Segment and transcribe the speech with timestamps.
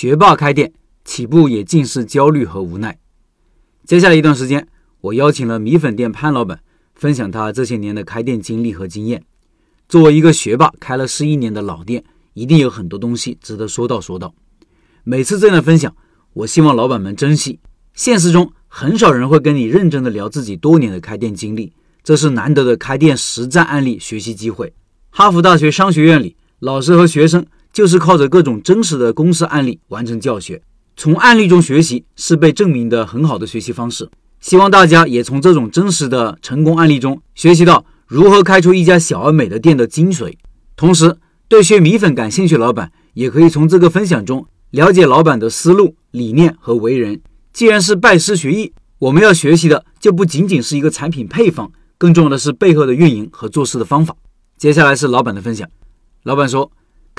[0.00, 0.72] 学霸开店
[1.04, 2.98] 起步也尽是焦虑和无奈。
[3.84, 4.66] 接下来一段时间，
[5.02, 6.60] 我邀请了米粉店潘老板
[6.94, 9.22] 分享他这些年的开店经历和经验。
[9.90, 12.02] 作为一个学霸，开了十一年的老店，
[12.32, 14.34] 一定有很多东西值得说道说道。
[15.04, 15.94] 每次这样的分享，
[16.32, 17.60] 我希望老板们珍惜。
[17.92, 24.72] 现实中很少人会跟你认真的聊自己多年的开店经历，这是难得的开店实战案例学习机会。
[25.10, 27.44] 哈佛大学商学院里，老师和学生
[27.80, 30.60] 就是靠着各种真实的公司案例完成教学。
[30.98, 34.10] 从案例中学习是被证明的很好的学习方式。
[34.38, 40.34] 希望大家也从这种真实的成功案例中学习到如何开出一家小而美的店的精髓。
[40.76, 41.16] 同时，
[41.48, 47.22] 对学米粉感兴趣老板也可以从这个分享中了解老板的思路、理念和为人。
[47.54, 54.14] 既然是拜师学艺，我们要学习的就不仅仅是一个产品配方，更重要的是背后的运营和做事的方法。
[54.58, 55.66] 接下来是老板的分享。
[56.24, 56.70] 老板说：“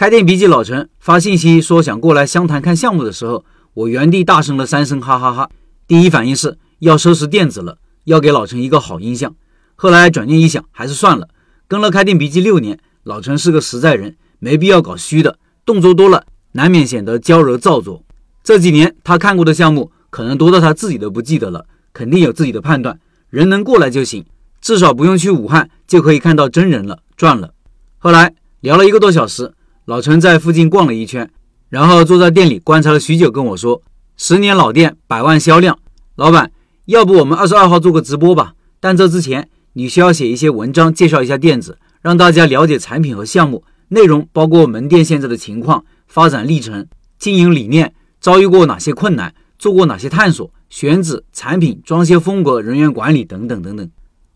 [0.01, 5.47] 开店笔记老陈发信息说想过来湘潭看项目的时候，我原地大声了三声哈哈哈。
[5.87, 9.35] 第一反应是要收拾店子了，要给老陈一个好印象。
[9.75, 11.29] 后来转念一想，还是算了。
[11.67, 18.03] 跟了开店笔记六年，老陈是个实在人，没必要搞虚的，动作多了难免显得娇柔造作。
[18.43, 22.99] 这几年他看过的项目。”可能多到他自己都不记得了，肯定有自己的判断。
[23.29, 24.25] 人能过来就行，
[24.61, 27.53] 至少不用去武汉就可以看到真人了，赚了。
[27.99, 29.53] 后来聊了一个多小时，
[29.91, 31.29] 老陈在附近逛了一圈，
[31.67, 33.81] 然后坐在店里观察了许久，跟我说
[34.15, 35.77] ：“十年老店，百万销量，
[36.15, 36.53] 老板，
[36.85, 38.53] 要不我们二十二号做个直播吧？
[38.79, 46.87] 但这之前你需要写一些文章，介绍一下店子，让大家了解产品和项目内容，包括门店现在的情况、发展历程、
[47.19, 53.91] 经营理念，遭遇过哪些困难。”做过哪些探索、选址、产品、装修风格、人员管理等等等等。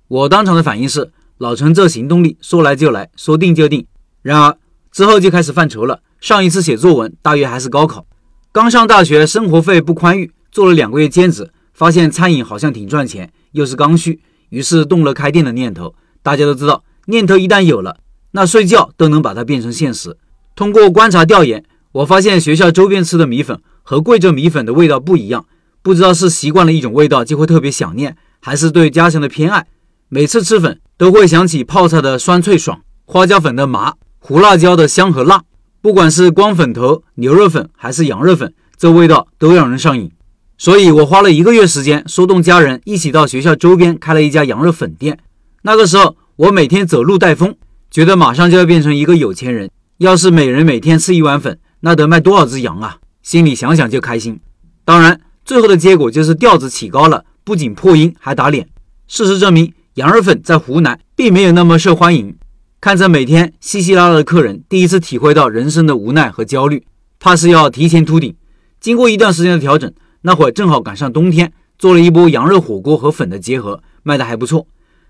[0.09, 3.87] 我当场的反应是：老陈这行动力，说来就来，说定就定。
[4.21, 4.55] 然而
[4.95, 5.99] 之后就开始犯愁了。
[6.21, 8.05] 上一次写作文大约还是高考，
[8.53, 15.93] 刚上大学，生活费不宽裕，做了两个月兼职，发现餐饮好像挺赚钱，又是刚需，于是动了开店的念头。
[16.23, 17.97] 大家都知道，念头一旦有了，
[18.31, 20.15] 那睡觉都能把它变成现实。
[20.55, 23.59] 通过观察调研，我发现学校周边吃的米粉。
[23.83, 25.45] 和贵州米粉的味道不一样，
[25.83, 29.67] 不知道是习惯了一种味道就会特别想念，还是对家乡的偏爱。
[30.07, 33.93] 每次吃粉都会想起泡菜的酸脆爽，花椒粉的麻，
[34.27, 35.43] 胡辣椒的香和辣。
[35.83, 40.11] 不管是光粉头牛肉粉还是羊肉粉，这味道都让人上瘾。
[40.57, 45.19] 所以我花了一个月时间，说动家人一起到学校周边开了一家羊肉粉店。
[45.61, 47.55] 那个时候我每天走路带风，
[47.91, 49.69] 觉得马上就要变成一个有钱人。
[49.99, 52.97] 要是每人每天吃一碗粉，那得卖多少只羊啊！
[53.21, 54.39] 心里想想就开心，
[54.83, 58.67] 当然，最后的结果就是调子起高了，不仅破音还打脸。
[59.07, 62.35] 事实证明，羊肉粉在湖南并没有那么受欢迎。
[62.81, 66.85] 看着每天稀稀拉拉的客人，第一次体会到人生的无奈和焦虑，
[67.19, 68.35] 怕是要提前秃顶。
[68.79, 69.91] 经过一段时间的调整，
[70.21, 74.67] 那会儿正好赶上冬天，做了一波羊肉火锅和粉的结合，卖的还不错。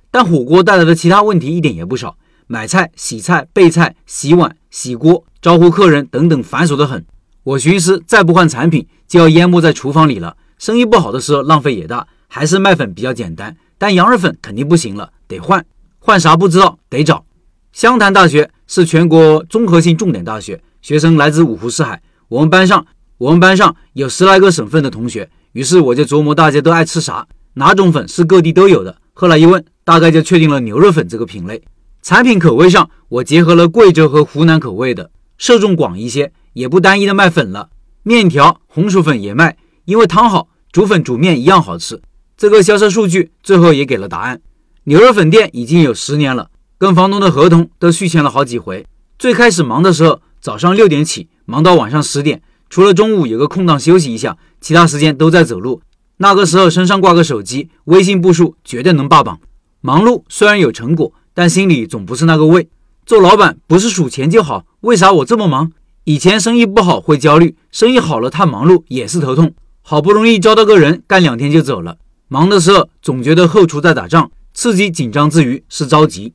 [0.10, 2.18] 但火锅带来的其他问题一点也不少，
[2.48, 7.06] 买菜、洗菜、备菜、洗碗、洗锅、招呼客人等等，繁琐的很。
[7.44, 10.38] 我寻思，再不换产品，就要淹没在厨房里了。
[10.58, 12.08] 生意不好的时候，浪费也大。
[12.28, 15.66] 还是卖粉比较简单，但羊肉粉肯定不行了，得换。
[16.00, 17.26] 换啥不知道，得找。
[17.76, 22.02] 湘潭大学是全国综合性重点大学，学生来自五湖四海。
[22.30, 22.88] 我们班上，
[23.18, 25.30] 我们班上有十来个省份的同学。
[25.52, 28.96] 于是我就琢磨大家都爱吃啥，哪种粉是各地都有的。
[29.12, 31.62] 后来一问，大概就确定了牛肉粉这个品类。
[32.02, 36.32] 产品口味上，我结合了贵州和湖南口味的，受众广一些。
[36.54, 37.72] 也不单一的卖粉了，
[38.04, 42.02] 面条、红薯粉也卖，因为汤好，煮粉煮面一样好吃。
[42.38, 44.40] 这个销售数据最后也给了答案。
[44.86, 46.50] 牛肉粉店已经有十年了，
[46.86, 48.86] 跟房东的合同都续签了好几回。
[49.18, 55.82] 最开始忙的时候，早上六点起，忙到晚上十点，除了中午有个空档休息一下，其他时间都在走路。
[56.18, 59.40] 那个时候身上挂个手机，微信步数绝对能霸榜。
[59.82, 62.70] 忙碌虽然有成果，但心里总不是那个味。
[63.04, 65.72] 做老板不是数钱就好，为啥我这么忙？
[66.04, 69.56] 以前生意不好会焦虑，生意好了太忙碌也是头痛。
[69.82, 71.98] 好不容易招到个人，干两天就走了。
[72.28, 76.34] 忙的时候总觉得后厨在打仗，刺激紧张之余是着急。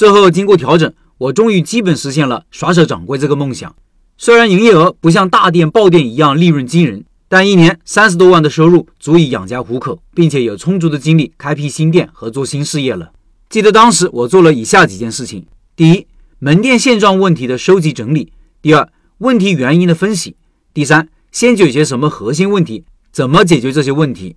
[0.00, 3.76] 最后经过调整，我终于基本实现了耍手掌柜这个梦想。
[4.16, 13.12] 虽然营业额不像大店爆店一样利润惊人，但一年三十多万的收入足以养家糊口，并且有充足的精力开辟新店和做新事业了。
[13.50, 15.44] 记得当时我做了以下几件事情：
[15.76, 16.06] 第一，
[16.38, 18.32] 门店现状问题的收集整理；
[18.62, 20.34] 第二，问题原因的分析。
[20.72, 22.84] 第三，先解决什么核心问题？
[23.12, 24.36] 怎么解决这些问题？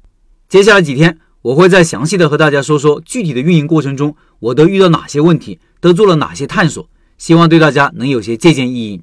[0.49, 4.13] 接下来几天，我会再详细的和大家说说具体的运营过程中，
[4.43, 9.01] 我都遇到哪些问题，都做了哪些探索，希望对大家能有些借鉴意义。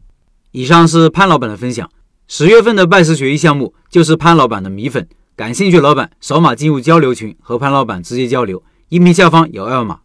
[0.51, 1.89] 以上是潘老板的分享。
[2.29, 10.01] 十月份的拜师学艺项目就是潘老板的米粉，感兴趣老板扫码进入交流群和潘老板直接交流，音频下方有二维码。